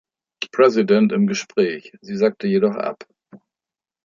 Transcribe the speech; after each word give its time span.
President" 0.51 1.11
im 1.11 1.27
Gespräch, 1.27 1.91
sie 2.01 2.17
sagte 2.17 2.47
jedoch 2.47 2.73
ab. 2.75 3.05